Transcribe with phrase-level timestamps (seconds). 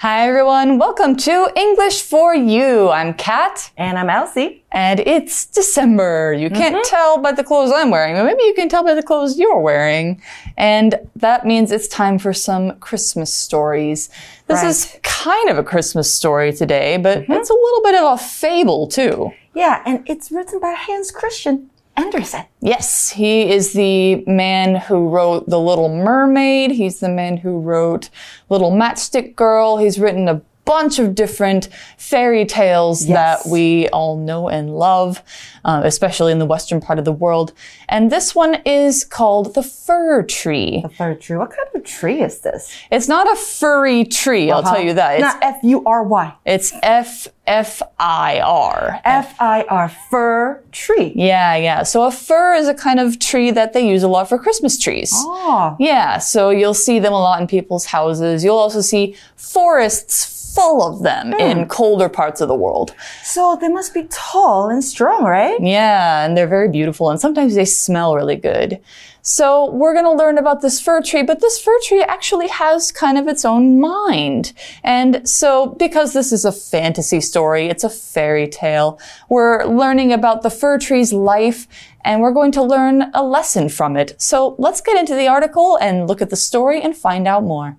[0.00, 2.88] Hi everyone, welcome to English for You.
[2.88, 3.72] I'm Kat.
[3.76, 4.62] And I'm Elsie.
[4.70, 6.32] And it's December.
[6.34, 6.90] You can't mm -hmm.
[6.90, 9.60] tell by the clothes I'm wearing, but maybe you can tell by the clothes you're
[9.60, 10.22] wearing.
[10.56, 14.08] And that means it's time for some Christmas stories.
[14.46, 14.70] This right.
[14.70, 17.36] is kind of a Christmas story today, but mm -hmm.
[17.36, 19.32] it's a little bit of a fable too.
[19.54, 22.44] Yeah, and it's written by Hans Christian Andersen.
[22.60, 26.70] Yes, he is the man who wrote The Little Mermaid.
[26.70, 28.08] He's the man who wrote
[28.48, 29.78] Little Matchstick Girl.
[29.78, 33.42] He's written a bunch of different fairy tales yes.
[33.42, 35.22] that we all know and love,
[35.64, 37.54] uh, especially in the western part of the world.
[37.88, 40.82] And this one is called the fir tree.
[40.82, 41.38] The fir tree.
[41.38, 42.70] What kind of tree is this?
[42.90, 44.56] It's not a furry tree, uh -huh.
[44.56, 45.10] I'll tell you that.
[45.14, 46.32] It's not F U R Y.
[46.44, 49.00] It's F F I R.
[49.04, 51.12] F I R, fir tree.
[51.14, 51.82] Yeah, yeah.
[51.84, 54.78] So a fir is a kind of tree that they use a lot for Christmas
[54.78, 55.10] trees.
[55.14, 55.74] Oh.
[55.78, 58.44] Yeah, so you'll see them a lot in people's houses.
[58.44, 61.40] You'll also see forests full of them mm.
[61.40, 62.94] in colder parts of the world.
[63.22, 65.58] So they must be tall and strong, right?
[65.60, 68.80] Yeah, and they're very beautiful and sometimes they smell really good.
[69.22, 72.90] So we're going to learn about this fir tree, but this fir tree actually has
[72.90, 74.52] kind of its own mind.
[74.82, 80.42] And so because this is a fantasy story, it's a fairy tale, we're learning about
[80.42, 81.68] the fir tree's life
[82.04, 84.20] and we're going to learn a lesson from it.
[84.20, 87.76] So let's get into the article and look at the story and find out more.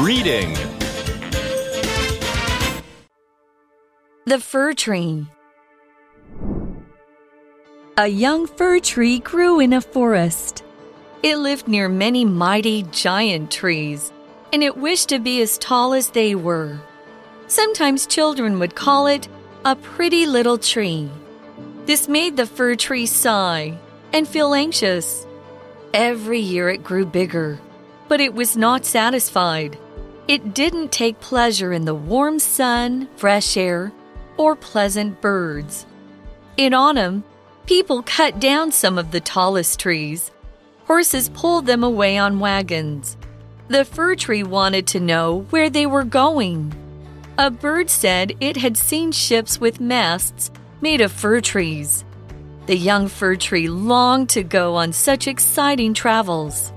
[0.00, 0.52] Reading
[4.26, 5.26] The Fir Tree
[7.96, 10.62] A young fir tree grew in a forest.
[11.22, 14.12] It lived near many mighty giant trees,
[14.52, 16.78] and it wished to be as tall as they were.
[17.46, 19.28] Sometimes children would call it
[19.64, 21.08] a pretty little tree.
[21.86, 23.78] This made the fir tree sigh
[24.12, 25.26] and feel anxious.
[25.94, 27.58] Every year it grew bigger,
[28.08, 29.78] but it was not satisfied.
[30.28, 33.92] It didn't take pleasure in the warm sun, fresh air,
[34.36, 35.86] or pleasant birds.
[36.56, 37.22] In autumn,
[37.66, 40.32] people cut down some of the tallest trees.
[40.86, 43.16] Horses pulled them away on wagons.
[43.68, 46.74] The fir tree wanted to know where they were going.
[47.38, 50.50] A bird said it had seen ships with masts
[50.80, 52.04] made of fir trees.
[52.66, 56.72] The young fir tree longed to go on such exciting travels.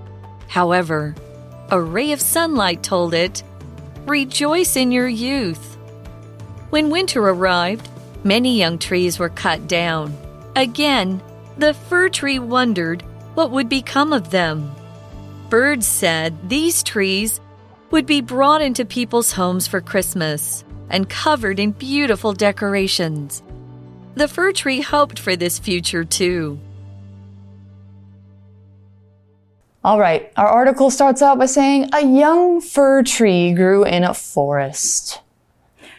[0.48, 1.16] However,
[1.72, 3.44] a ray of sunlight told it,
[4.10, 5.78] Rejoice in your youth.
[6.72, 7.88] When winter arrived,
[8.24, 10.18] many young trees were cut down.
[10.56, 11.22] Again,
[11.60, 13.04] the fir tree wondered
[13.36, 14.74] what would become of them.
[15.50, 17.40] Birds said these trees
[17.92, 23.44] would be brought into people's homes for Christmas and covered in beautiful decorations.
[24.16, 26.60] The fir tree hoped for this future too.
[29.90, 34.14] All right, our article starts out by saying a young fir tree grew in a
[34.14, 35.22] forest.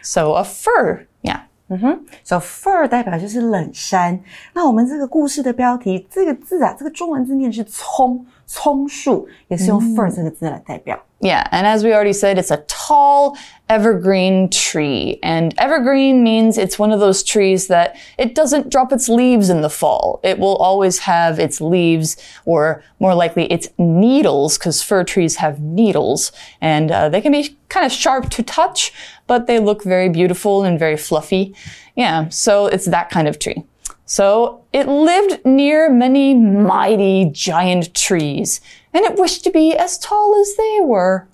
[0.01, 1.41] So a fir, yeah.
[1.69, 2.05] Mm-hmm.
[2.23, 4.21] So fir 代表就是冷杉。
[4.53, 10.95] 那我们这个故事的标题，这个字啊，这个中文字念是葱，枞树，也是用 fir 这个字来代表。
[10.95, 13.37] 嗯 yeah, and as we already said, it's a tall
[13.69, 15.19] evergreen tree.
[15.21, 19.61] And evergreen means it's one of those trees that it doesn't drop its leaves in
[19.61, 20.19] the fall.
[20.23, 25.59] It will always have its leaves, or more likely its needles, because fir trees have
[25.59, 26.31] needles.
[26.59, 28.91] And uh, they can be kind of sharp to touch,
[29.27, 31.55] but they look very beautiful and very fluffy.
[31.95, 33.63] Yeah, so it's that kind of tree.
[34.05, 38.61] So it lived near many mighty giant trees,
[38.93, 41.27] and it wished to be as tall as they were.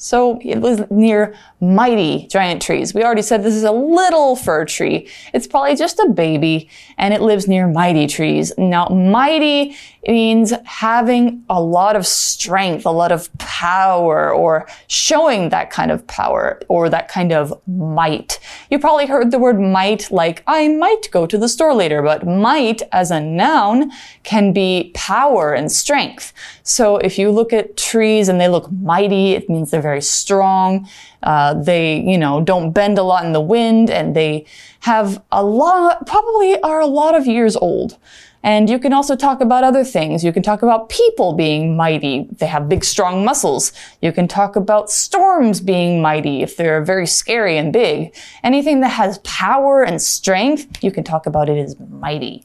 [0.00, 2.94] So it was near mighty giant trees.
[2.94, 5.08] We already said this is a little fir tree.
[5.34, 8.52] It's probably just a baby and it lives near mighty trees.
[8.56, 9.76] Now, mighty
[10.06, 16.06] means having a lot of strength, a lot of power, or showing that kind of
[16.06, 18.38] power or that kind of might.
[18.70, 22.24] You probably heard the word might like, I might go to the store later, but
[22.24, 23.90] might as a noun
[24.22, 26.32] can be power and strength.
[26.62, 30.88] So if you look at trees and they look mighty, it means they're very strong.
[31.22, 34.44] Uh, they, you know, don't bend a lot in the wind and they
[34.80, 37.98] have a lot, probably are a lot of years old.
[38.42, 40.22] And you can also talk about other things.
[40.22, 42.28] You can talk about people being mighty.
[42.38, 43.72] They have big, strong muscles.
[44.00, 48.14] You can talk about storms being mighty if they're very scary and big.
[48.44, 52.44] Anything that has power and strength, you can talk about it as mighty.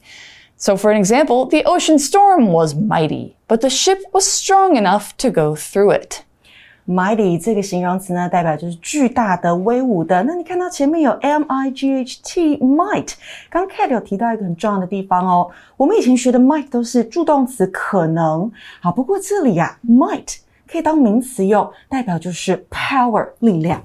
[0.56, 5.16] So for an example, the ocean storm was mighty, but the ship was strong enough
[5.18, 6.24] to go through it.
[6.86, 10.22] Mighty 这个形容词呢，代表就是巨大的、威武的。
[10.24, 13.14] 那你看到前面有 M I G H T might，
[13.48, 15.50] 刚 Cat 有提到一个很重要的地方哦。
[15.78, 20.36] 我们以前学的 might 都是助动词可能，好，不过这里啊，might
[20.70, 23.82] 可以当名词用，代表就是 power 力量。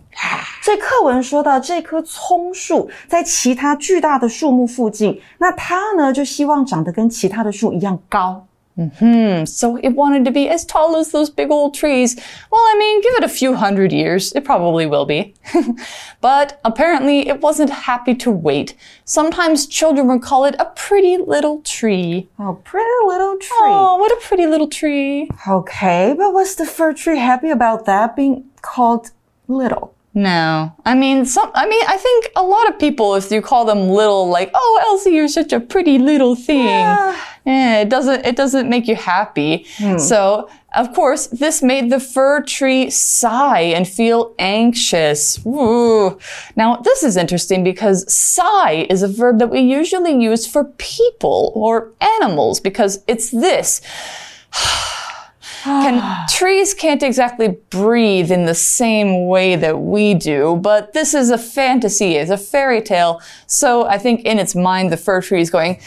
[0.61, 8.45] 所以课文说到这棵葱树在其他巨大的树木附近，那它呢就希望长得跟其他的树一样高。
[8.87, 12.15] Hmm, so it wanted to be as tall as those big old trees.
[12.51, 14.31] Well, I mean, give it a few hundred years.
[14.33, 15.35] It probably will be.
[16.21, 18.75] but apparently it wasn't happy to wait.
[19.03, 22.29] Sometimes children would call it a pretty little tree.
[22.39, 23.49] Oh, pretty little tree.
[23.51, 25.29] Oh, what a pretty little tree.
[25.47, 29.11] Okay, but was the fir tree happy about that being called
[29.47, 29.93] little?
[30.19, 30.73] No.
[30.85, 33.87] I mean, some, I mean, I think a lot of people, if you call them
[33.87, 36.65] little, like, oh, Elsie, you're such a pretty little thing.
[36.65, 37.17] Yeah.
[37.45, 39.65] Eh, it doesn't, it doesn't make you happy.
[39.97, 45.39] So, of course, this made the fir tree sigh and feel anxious.
[45.45, 46.19] Ooh.
[46.57, 51.53] Now, this is interesting because sigh is a verb that we usually use for people
[51.55, 53.79] or animals because it's this.
[55.63, 61.29] Can, trees can't exactly breathe in the same way that we do, but this is
[61.29, 63.21] a fantasy, it's a fairy tale.
[63.47, 65.79] So I think in its mind, the fir tree is going,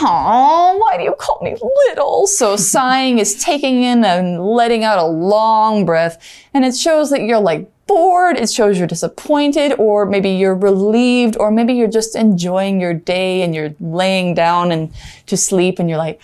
[0.00, 1.56] Oh, why do you call me
[1.88, 2.26] little?
[2.26, 6.22] So sighing is taking in and letting out a long breath,
[6.54, 11.36] and it shows that you're like bored, it shows you're disappointed, or maybe you're relieved,
[11.38, 14.92] or maybe you're just enjoying your day and you're laying down and
[15.26, 16.20] to sleep and you're like,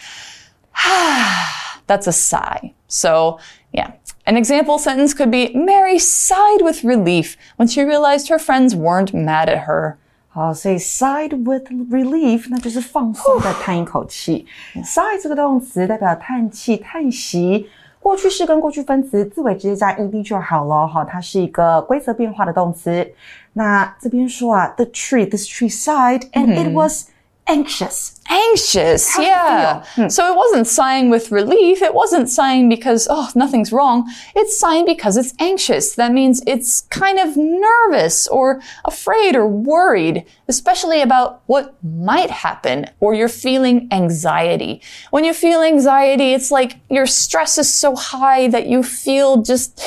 [0.77, 1.59] ah.
[1.87, 2.73] That's a sigh.
[2.92, 3.40] So,
[3.72, 3.92] yeah.
[4.26, 9.14] An example sentence could be Mary sighed with relief when she realized her friends weren't
[9.14, 9.96] mad at her.
[10.30, 14.46] 好，所以 sighed with relief，那就是放松的叹一口气。
[14.84, 17.70] sigh 这个动词代表叹气、叹息。
[18.00, 23.06] 过去式跟过去分词字尾直接加 ed 就好了哈，它是一个规则变化的动词。
[23.54, 27.08] 那这边说啊，the tree, this tree sighed and it was
[27.47, 28.21] anxious.
[28.31, 29.85] Anxious, yeah.
[29.97, 30.09] feel?
[30.09, 31.83] So it wasn't sighing with relief.
[31.83, 34.11] It wasn't sighing because, oh, nothing's wrong.
[34.35, 35.95] It's sighing because it's anxious.
[35.97, 42.87] That means it's kind of nervous or afraid or worried, especially about what might happen
[43.01, 44.81] or you're feeling anxiety.
[45.11, 49.83] When you feel anxiety, it's like your stress is so high that you feel just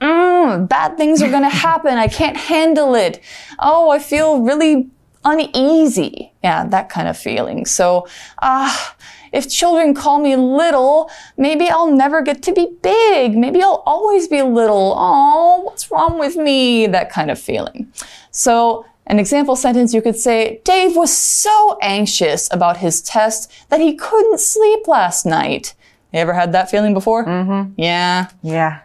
[0.00, 1.98] Mm, bad things are going to happen.
[1.98, 3.20] I can't handle it.
[3.58, 4.88] Oh, I feel really
[5.23, 6.31] uneasy.
[6.43, 7.65] Yeah, that kind of feeling.
[7.65, 8.07] So,
[8.41, 8.95] ah,
[9.31, 13.35] if children call me little, maybe I'll never get to be big.
[13.35, 14.93] Maybe I'll always be little.
[14.97, 16.87] Oh, what's wrong with me?
[16.87, 17.91] That kind of feeling.
[18.31, 23.79] So, an example sentence you could say, Dave was so anxious about his test that
[23.79, 25.75] he couldn't sleep last night.
[26.11, 27.25] You ever had that feeling before?
[27.25, 27.73] Mm-hmm.
[27.77, 28.29] Yeah.
[28.41, 28.79] Yeah.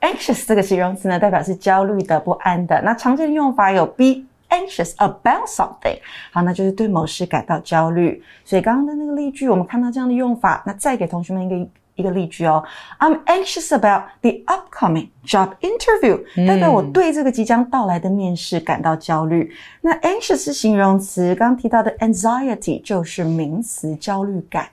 [0.00, 2.80] Anxious 这个形容词呢，代表是焦虑的、不安的。
[2.82, 5.98] 那常见用法有 be anxious about something，
[6.32, 8.22] 好，那就是对某事感到焦虑。
[8.44, 12.62] 所以刚刚的那个例句，我们看到这样的用法，那再给同学们一个一个例句哦。
[13.00, 19.52] I'm anxious about the upcoming job interview，、代表我对这个即将到来的面试感到焦虑。
[19.80, 24.68] 那 anxious 是形容词，刚刚提到的 anxiety 就是名词，焦虑感。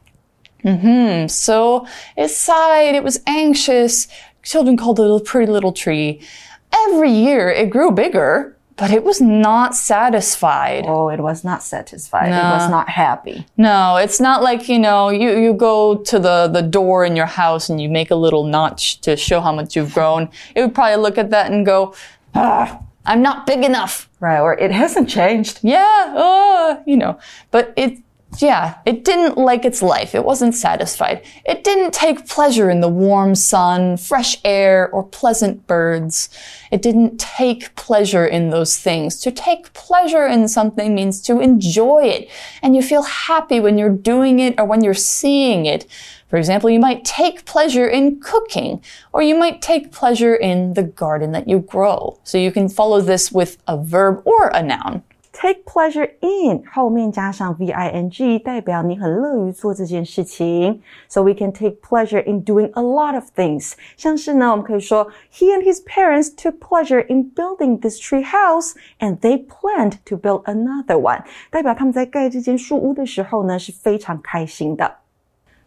[0.64, 1.28] Hmm.
[1.28, 1.86] So
[2.16, 4.06] it sighed, it was anxious.
[4.44, 6.22] Children called it a pretty little tree.
[6.70, 10.85] Every year it grew bigger, but it was not satisfied.
[10.87, 12.29] Oh, it was not satisfied.
[12.29, 13.47] It was not happy.
[13.57, 17.27] No, it's not like, you know, you, you go to the, the door in your
[17.27, 20.29] house and you make a little notch to show how much you've grown.
[20.55, 21.95] It would probably look at that and go,
[22.35, 24.11] ah, I'm not big enough.
[24.21, 25.61] Right, or it hasn't changed.
[25.63, 27.19] Yeah, uh, you know,
[27.51, 27.99] but it,
[28.39, 30.15] yeah, it didn't like its life.
[30.15, 31.25] It wasn't satisfied.
[31.45, 36.29] It didn't take pleasure in the warm sun, fresh air, or pleasant birds.
[36.71, 39.21] It didn't take pleasure in those things.
[39.21, 42.31] To take pleasure in something means to enjoy it.
[42.63, 45.87] And you feel happy when you're doing it or when you're seeing it.
[46.29, 50.83] For example, you might take pleasure in cooking, or you might take pleasure in the
[50.83, 52.19] garden that you grow.
[52.25, 55.05] So you can follow this with a verb or a noun
[55.36, 60.82] Take pleasure in 后面加上 v i n g，代表你很乐于做这件事情。
[61.08, 63.72] So we can take pleasure in doing a lot of things。
[63.96, 70.18] 像是呢，我们可以说 He and his parents took pleasure in building this tree house, and they planned to
[70.18, 71.24] build another one。
[71.50, 74.98] 代表他们在盖这间树屋的时候呢，是非常开心的。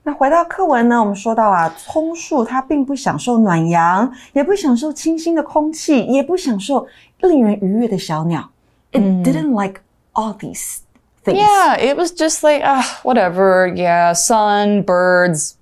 [0.02, 6.86] 那回到课文呢，我们说到啊，葱树它并不享受暖阳，也不享受清新的空气，也不享受
[7.22, 8.50] 令人愉悦的小鸟。
[8.93, 9.81] It didn't like
[10.15, 10.83] all these
[11.23, 11.37] things.
[11.37, 13.71] Yeah, it was just like, ah, whatever.
[13.75, 15.57] Yeah, sun, birds,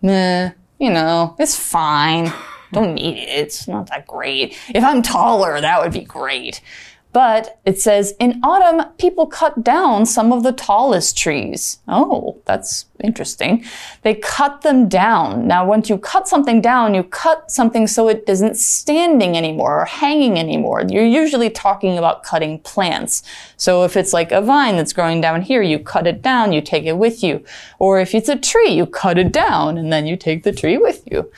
[0.00, 2.32] meh, you know, it's fine.
[2.72, 3.28] Don't need it.
[3.28, 4.58] It's not that great.
[4.74, 6.62] If I'm taller, that would be great.
[7.12, 11.78] But it says in autumn, people cut down some of the tallest trees.
[11.86, 13.64] Oh, that's interesting.
[14.02, 15.46] They cut them down.
[15.46, 19.84] Now, once you cut something down, you cut something so it isn't standing anymore or
[19.84, 20.84] hanging anymore.
[20.88, 23.22] You're usually talking about cutting plants.
[23.58, 26.62] So if it's like a vine that's growing down here, you cut it down, you
[26.62, 27.44] take it with you.
[27.78, 30.78] Or if it's a tree, you cut it down and then you take the tree
[30.78, 31.30] with you.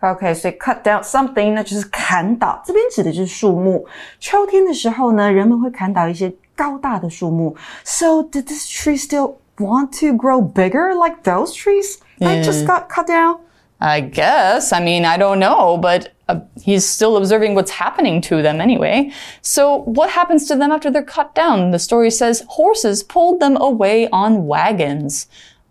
[0.00, 3.86] OK，所以 cut down something 呢就是砍倒，这边指的就是树木。
[4.20, 7.56] 秋天的时候呢，人们会砍倒一些高大的树木。
[7.84, 13.06] So did this tree still want to grow bigger like those trees that just got cut
[13.06, 13.38] down?
[13.78, 14.72] I guess.
[14.72, 19.10] I mean, I don't know, but uh, he's still observing what's happening to them anyway.
[19.42, 21.70] So, what happens to them after they're cut down?
[21.70, 25.26] The story says horses pulled them away on wagons.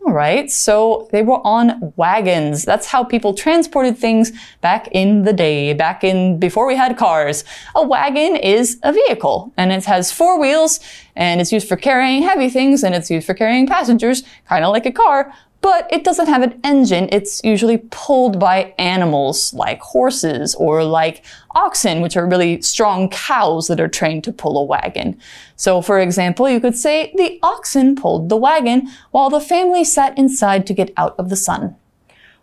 [0.07, 2.65] All right, so they were on wagons.
[2.65, 7.45] That's how people transported things back in the day, back in before we had cars.
[7.75, 10.81] A wagon is a vehicle and it has four wheels
[11.17, 14.73] and it's used for carrying heavy things and it's used for carrying passengers, kind of
[14.73, 17.09] like a car but it doesn't have an engine.
[17.11, 21.25] It's usually pulled by animals like horses or like
[21.55, 25.19] oxen, which are really strong cows that are trained to pull a wagon.
[25.58, 30.18] So, for example, you could say the oxen pulled the wagon while the family sat
[30.18, 31.76] inside to get out of the sun.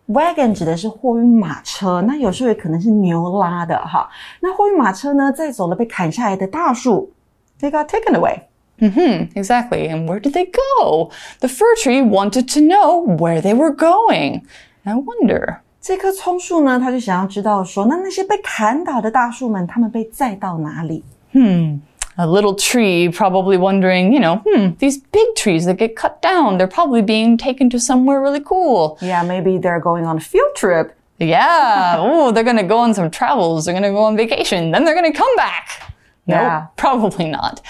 [0.07, 4.09] Wagon 指的是货运马车，那有时候也可能是牛拉的哈。
[4.41, 7.11] 那货运马车呢，载走了被砍下来的大树，
[7.59, 9.87] they got taken away。Mm-hmm, exactly.
[9.87, 11.11] And where did they go?
[11.39, 14.41] The fir tree wanted to know where they were going.
[14.83, 15.59] I wonder.
[15.79, 21.03] 这棵松树呢，他就想要知道说，那那些被砍倒的大树们，他们被载到哪里？
[21.31, 21.79] Hmm.
[22.18, 26.56] A little tree probably wondering, you know, hmm, these big trees that get cut down,
[26.56, 28.98] they're probably being taken to somewhere really cool.
[29.02, 30.96] Yeah, maybe they're going on a field trip.
[31.18, 31.96] Yeah.
[31.98, 33.64] oh, they're going to go on some travels.
[33.64, 34.70] They're going to go on vacation.
[34.70, 35.92] Then they're going to come back.
[36.26, 36.60] Yeah.
[36.60, 37.60] Nope, probably not.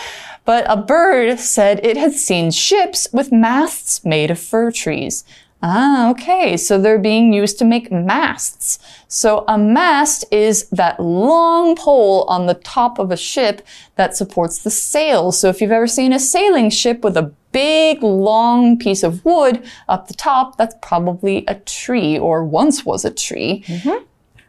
[0.45, 5.25] But a bird said it had seen ships with masts made of fir trees.
[5.64, 6.58] Ah, okay.
[6.58, 8.80] So they're being used to make masts.
[9.08, 13.62] So a mast is that long pole on the top of a ship
[13.96, 15.40] that supports the sails.
[15.40, 19.62] So if you've ever seen a sailing ship with a big long piece of wood
[19.88, 23.64] up the top, that's probably a tree or once was a tree.
[23.68, 24.00] Mm -hmm.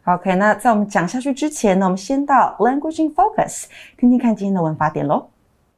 [0.05, 3.65] OK，那在我们讲下去之前呢，我们先到 Language in Focus，
[3.99, 5.27] 听听看今天的文法点喽。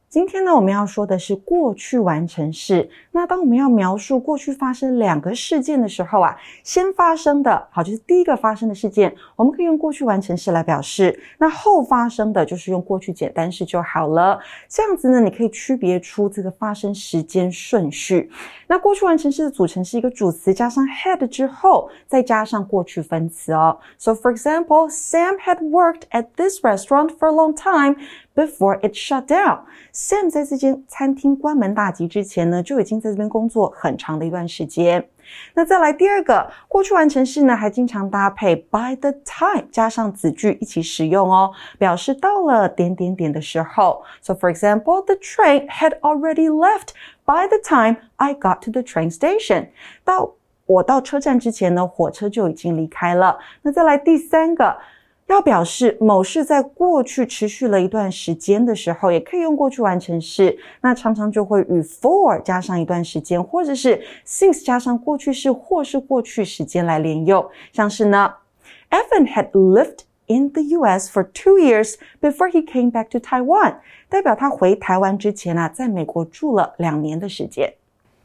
[0.08, 2.88] 今天呢，我们要说的是过去完成式。
[3.19, 6.33] 那当我们要描述过去发生两个事件的时候啊，
[6.63, 11.19] 先发生的好就是第一个发生的事件，我们可以用过去完成式来表示。
[11.38, 14.39] 那后发生的就是用过去简单式就好了。
[14.69, 18.31] 这样子呢，你可以区别出这个发生时间顺序。
[18.67, 23.77] 那过去完成式的组成是一个主词加上 had 之后，再加上过去分词哦。
[23.97, 27.97] So for example, Sam had worked at this restaurant for a long time.
[28.35, 35.05] Before it shut down, Sam 在这间餐厅关门大吉之前呢，就已经在这边工作很长的一段时间。
[35.53, 44.03] 那再来第二个过去完成式呢，还经常搭配 by the time 加上子句一起使用哦，表示到了点点点的时候。
[44.21, 46.89] So for example, the train had already left
[47.25, 49.67] by the time I got to the train station.
[50.03, 50.31] 到
[50.65, 53.37] 我到车站之前呢，火车就已经离开了。
[53.61, 54.77] 那再来第三个。
[55.29, 60.57] 要表示某事在过去持续了一段时间的时候，也可以用过去完成式。
[60.81, 67.48] 那常常就会与 for 加上一段时间，或者是 since 加上过去式或是过去时间来连用。
[67.71, 68.33] 像是呢
[68.89, 71.12] ，Evan had lived in the U.S.
[71.12, 73.75] for two years before he came back to Taiwan，
[74.09, 77.74] 代表他回台湾之前啊，在美国住了两年的时间。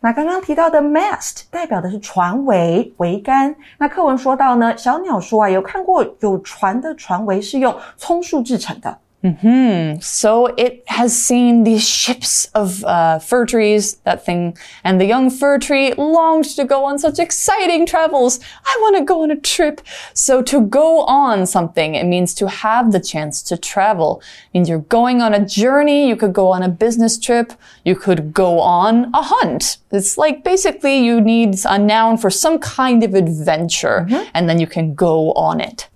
[0.04, 3.56] 那刚刚提到的 mast 代表的是船桅桅杆。
[3.78, 8.99] 那课文说到呢，小鸟说啊，有看过有船的船桅是用葱树制成的。
[9.25, 10.00] Mm-hmm.
[10.00, 15.31] So it has seen these ships of uh, fir trees, that thing, and the young
[15.31, 18.38] fir tree longed to go on such exciting travels.
[18.66, 19.81] I want to go on a trip.
[20.12, 24.21] So to go on something, it means to have the chance to travel.
[24.52, 26.07] It means you're going on a journey.
[26.07, 27.54] You could go on a business trip.
[27.83, 29.78] You could go on a hunt.
[29.90, 34.26] It's like basically you need a noun for some kind of adventure, mm -hmm.
[34.35, 35.88] and then you can go on it.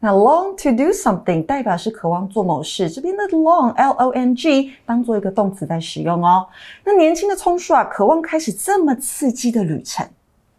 [0.00, 6.46] 那 long to do something 代表是渴望做某事，这边的 long l o n g 当做一个动词在使用哦。
[6.84, 10.08] 那年轻的枞树啊，渴望开始这么刺激的旅程。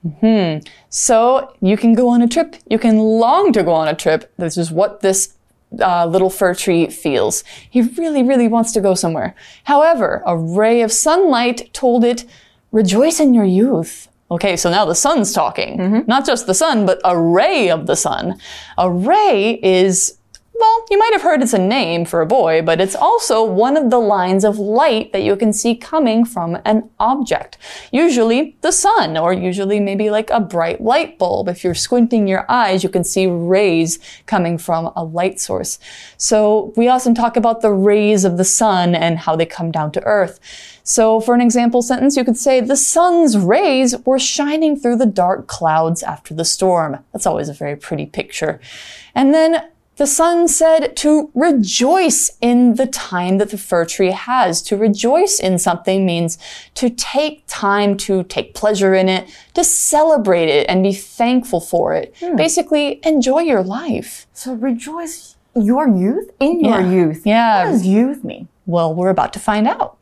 [0.03, 0.61] Mm hmm.
[0.89, 2.53] So you can go on a trip.
[2.67, 4.23] You can long to go on a trip.
[4.37, 5.29] This is what this
[5.79, 7.43] uh, little fir tree feels.
[7.69, 9.33] He really, really wants to go somewhere.
[9.65, 12.25] However, a ray of sunlight told it,
[12.71, 14.07] Rejoice in your youth.
[14.31, 15.77] Okay, so now the sun's talking.
[15.77, 16.07] Mm -hmm.
[16.07, 18.39] Not just the sun, but a ray of the sun.
[18.77, 20.20] A ray is
[20.61, 23.75] well, you might have heard it's a name for a boy, but it's also one
[23.75, 27.57] of the lines of light that you can see coming from an object.
[27.91, 31.49] Usually the sun, or usually maybe like a bright light bulb.
[31.49, 35.79] If you're squinting your eyes, you can see rays coming from a light source.
[36.17, 39.91] So we often talk about the rays of the sun and how they come down
[39.93, 40.39] to earth.
[40.83, 45.05] So for an example sentence, you could say, the sun's rays were shining through the
[45.07, 47.03] dark clouds after the storm.
[47.13, 48.59] That's always a very pretty picture.
[49.15, 54.61] And then the sun said to rejoice in the time that the fir tree has.
[54.63, 56.37] To rejoice in something means
[56.75, 61.93] to take time to take pleasure in it, to celebrate it and be thankful for
[61.93, 62.13] it.
[62.19, 62.35] Hmm.
[62.35, 64.27] Basically, enjoy your life.
[64.33, 66.89] So rejoice your youth in your Yeah.
[66.89, 67.21] youth.
[67.25, 67.65] Yeah.
[67.65, 68.47] What does youth mean?
[68.65, 69.97] Well, we're about to find out.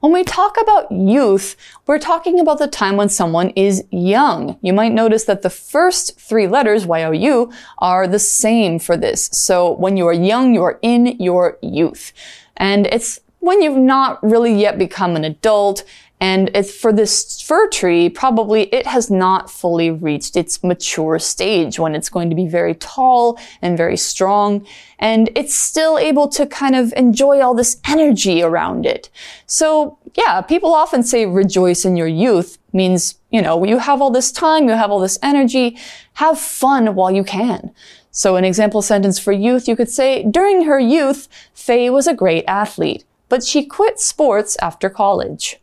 [0.00, 1.56] When we talk about youth,
[1.88, 4.56] we're talking about the time when someone is young.
[4.62, 9.28] You might notice that the first three letters, Y-O-U, are the same for this.
[9.32, 12.12] So when you are young, you are in your youth.
[12.56, 15.84] And it's when you've not really yet become an adult
[16.20, 21.94] and for this fir tree, probably it has not fully reached its mature stage when
[21.94, 24.66] it's going to be very tall and very strong.
[24.98, 29.10] And it's still able to kind of enjoy all this energy around it.
[29.46, 34.10] So yeah, people often say rejoice in your youth means, you know, you have all
[34.10, 35.78] this time, you have all this energy,
[36.14, 37.70] have fun while you can.
[38.10, 42.14] So an example sentence for youth, you could say, during her youth, Faye was a
[42.14, 45.60] great athlete, but she quit sports after college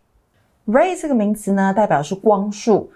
[0.67, 2.89] ray 这个名词呢，代表是光束。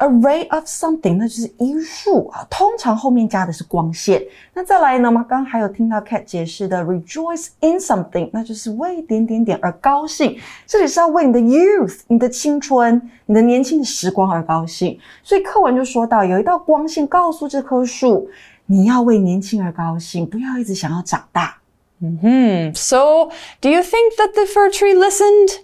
[0.00, 4.22] array of something，那就是一束啊，通常后面加的是光线。
[4.54, 10.38] 那再来呢，我们刚刚还有听到 Kat 解释的 rejoice in something，那就是为点点点而高兴。
[10.66, 14.98] 这里是要为你的 youth，你的青春，你的年轻的时光而高兴。
[15.22, 18.26] 所以课文就说到，有一道光线告诉这棵树，
[18.64, 21.58] 你要为年轻而高兴，不要一直想要长大。
[22.02, 22.72] 嗯哼、mm
[23.60, 25.60] do you think that the fir tree listened?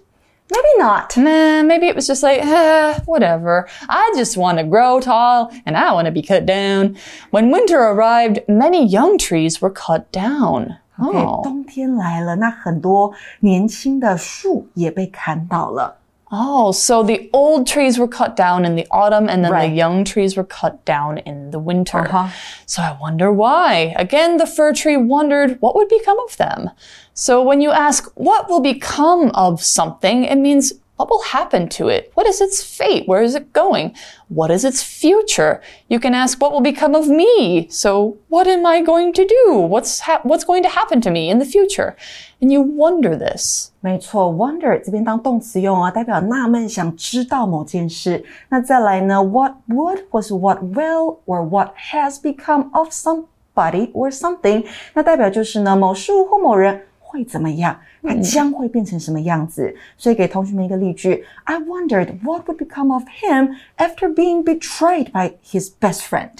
[0.50, 1.16] Maybe not.
[1.16, 3.66] Nah, maybe it was just like, eh, whatever.
[3.88, 6.96] I just want to grow tall and I want to be cut down.
[7.30, 10.76] When winter arrived, many young trees were cut down.
[11.00, 11.42] OK， Oh.
[11.42, 15.96] 冬天来了，那很多年轻的树也被砍倒了。
[16.29, 19.69] Oh, so the old trees were cut down in the autumn and then Right.
[19.69, 21.99] the young trees were cut down in the winter.
[21.99, 22.27] Uh-huh.
[22.65, 23.93] So I wonder why.
[23.95, 26.71] Again, the fir tree wondered what would become of them.
[27.13, 31.89] So when you ask what will become of something, it means what will happen to
[31.89, 32.11] it?
[32.15, 33.07] What is its fate?
[33.07, 33.95] Where is it going?
[34.29, 35.61] What is its future?
[35.89, 37.67] You can ask what will become of me?
[37.69, 39.53] So what am I going to do?
[39.53, 41.95] What's ha- what's going to happen to me in the future?
[42.40, 43.70] And you wonder this.
[43.80, 48.24] 没错，wonder 这边当动词用啊，代表纳闷、想知道某件事。
[48.48, 59.74] 那再来呢，what would 或是 what will or what has become of somebody or something，那代表就是呢某事物或某人会怎么样，它将会变成什么样子。
[59.98, 66.30] 所以给同学们一个例句：I wondered what would become of him after being betrayed by his best friend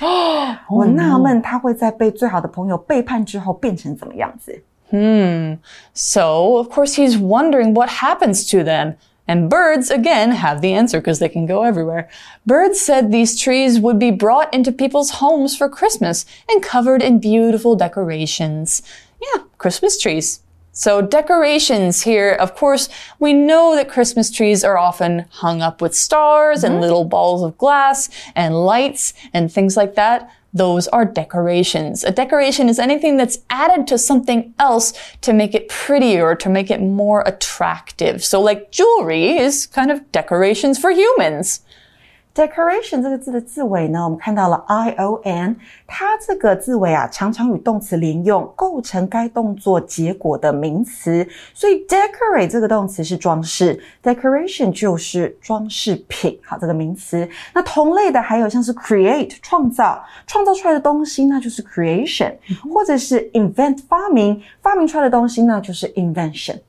[0.70, 4.62] 。我纳闷他会在被最好的朋友背叛之后变成怎么样子。
[4.89, 5.55] Hmm.
[5.93, 8.95] So, of course, he's wondering what happens to them.
[9.27, 12.09] And birds, again, have the answer because they can go everywhere.
[12.45, 17.19] Birds said these trees would be brought into people's homes for Christmas and covered in
[17.19, 18.81] beautiful decorations.
[19.21, 20.39] Yeah, Christmas trees.
[20.71, 22.87] So decorations here, of course,
[23.19, 26.83] we know that Christmas trees are often hung up with stars and mm-hmm.
[26.83, 30.31] little balls of glass and lights and things like that.
[30.57, 32.03] Those are decorations.
[32.03, 36.49] A decoration is anything that's added to something else to make it prettier, or to
[36.49, 38.23] make it more attractive.
[38.23, 41.61] So like jewelry is kind of decorations for humans.
[42.37, 45.55] Decoration 这个字的字尾呢，我们看到了 i o n，
[45.87, 51.27] 它这个字尾啊，常常与动词连用，构成该动作结果的名词。
[51.55, 56.39] 所以 decorate 这个动词是装饰，decoration 就是装饰品。
[56.43, 57.27] 好，这个名词。
[57.55, 62.35] 那同类的还有像是 create 创造，创造出来的东西那就是 creation，、
[62.71, 66.59] 或者是 invent 发明，发明出来的东西那就是 invention。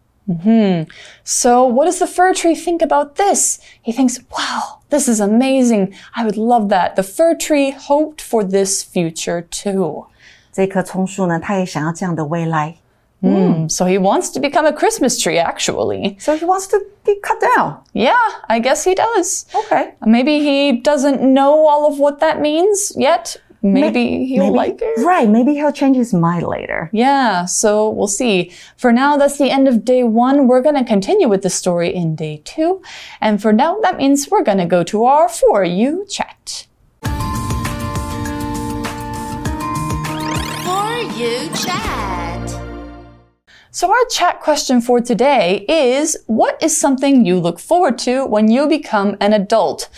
[1.26, 3.60] So what does the fir tree think about this?
[3.82, 5.94] He thinks, wow, this is amazing.
[6.16, 6.96] I would love that.
[6.96, 10.06] The fir tree hoped for this future too.
[10.54, 12.76] 这棵葱树呢，它也想要这样的未来。
[13.22, 16.18] Hmm, So he wants to become a Christmas tree, actually.
[16.20, 17.78] So he wants to be cut down.
[17.94, 19.46] Yeah, I guess he does.
[19.56, 19.94] Okay.
[20.06, 23.38] Maybe he doesn't know all of what that means yet.
[23.61, 25.05] Maybe he'll Maybe- like it.
[25.05, 25.29] Right.
[25.29, 26.91] Maybe he'll change his mind later.
[26.93, 28.53] Yeah, so we'll see.
[28.77, 30.47] For now, that's the end of day one.
[30.47, 32.81] We're going to continue with the story in day two.
[33.21, 36.67] And for now, that means we're going to go to our For You chat.
[40.65, 42.49] For you, Chad?
[43.71, 48.49] So, our chat question for today is What is something you look forward to when
[48.51, 49.89] you become an adult?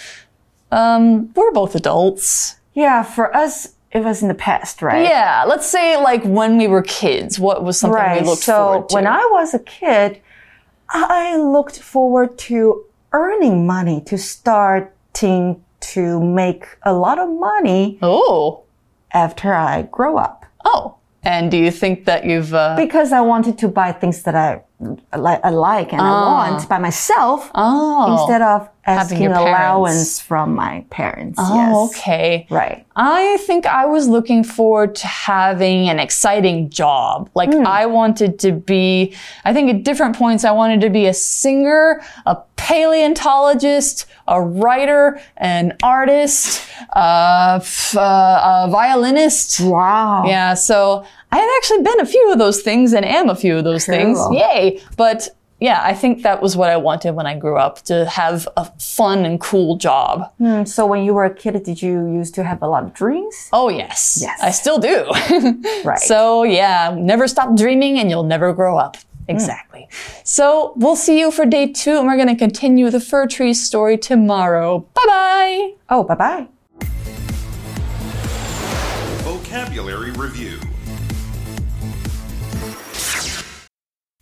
[0.72, 2.56] Um, we're both adults.
[2.84, 3.54] Yeah, for us,
[3.96, 5.04] it was in the past, right?
[5.14, 8.20] Yeah, let's say like when we were kids, what was something Right.
[8.22, 8.92] we looked so forward to?
[8.92, 10.10] So when I was a kid,
[10.88, 15.62] I looked forward to earning money, to starting
[15.94, 18.62] to make a lot of money oh,
[19.12, 20.44] after I grow up.
[20.64, 20.84] oh.
[21.22, 22.54] And do you think that you've.
[22.54, 26.68] Uh, Because I wanted to buy things that I, li- I like and I want
[26.68, 28.12] by myself oh.
[28.12, 31.38] instead of asking allowance from my parents.
[31.40, 31.98] Oh, yes.
[31.98, 32.46] okay.
[32.50, 32.86] Right.
[32.96, 37.30] I think I was looking forward to having an exciting job.
[37.34, 39.14] Like I wanted to be,
[39.44, 45.20] I think at different points I wanted to be a singer, a paleontologist, a writer,
[45.36, 47.60] an artist, uh,
[47.96, 49.60] uh, a violinist.
[49.60, 50.24] Wow.
[50.26, 53.56] Yeah, so I have actually been a few of those things and am a few
[53.56, 54.18] of those things.
[54.32, 54.80] Yay!
[54.96, 55.28] But
[55.60, 58.64] yeah, I think that was what I wanted when I grew up to have a
[58.80, 60.32] fun and cool job.
[60.38, 62.94] Hmm, So when you were a kid, did you used to have a lot of
[62.94, 63.48] dreams?
[63.52, 64.18] Oh, yes.
[64.20, 64.40] Yes.
[64.42, 65.06] I still do.
[65.84, 65.98] Right.
[65.98, 68.96] So, yeah, never stop dreaming and you'll never grow up.
[69.28, 69.88] Exactly.
[70.24, 73.54] So, we'll see you for day two and we're going to continue the fir tree
[73.54, 74.80] story tomorrow.
[74.94, 75.72] Bye bye.
[75.90, 76.48] Oh, bye bye.
[79.24, 80.58] Vocabulary Review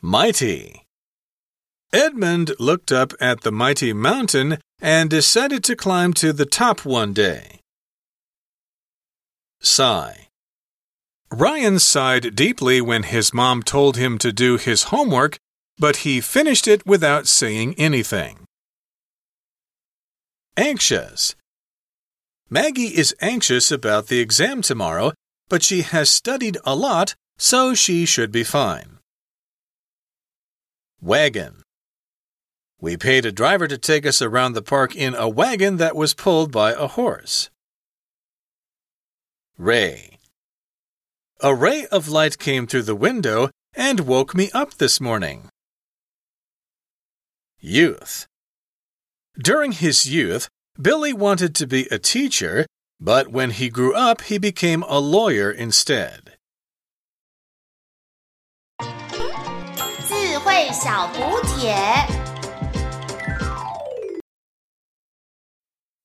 [0.01, 0.85] Mighty.
[1.93, 7.13] Edmund looked up at the mighty mountain and decided to climb to the top one
[7.13, 7.59] day.
[9.61, 10.29] Sigh.
[11.33, 15.37] Ryan sighed deeply when his mom told him to do his homework,
[15.79, 18.45] but he finished it without saying anything.
[20.57, 21.35] Anxious.
[22.49, 25.13] Maggie is anxious about the exam tomorrow,
[25.49, 28.98] but she has studied a lot, so she should be fine.
[31.01, 31.63] Wagon.
[32.81, 36.13] We paid a driver to take us around the park in a wagon that was
[36.13, 37.51] pulled by a horse.
[39.57, 40.19] Ray.
[41.41, 45.49] A ray of light came through the window and woke me up this morning.
[47.61, 48.27] Youth.
[49.41, 50.49] During his youth,
[50.81, 52.67] Billy wanted to be a teacher,
[53.01, 56.38] but when he grew up, he became a lawyer instead.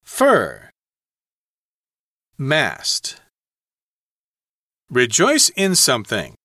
[0.03, 0.69] Fir.
[2.37, 3.15] Mast.
[4.91, 6.35] Rejoice in something.